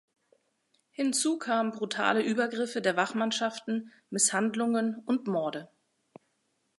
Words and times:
Hinzu 0.89 1.37
kamen 1.37 1.73
brutale 1.73 2.23
Übergriffe 2.23 2.81
der 2.81 2.97
Wachmannschaften, 2.97 3.93
Misshandlungen 4.09 4.95
und 5.05 5.27
Morde. 5.27 5.69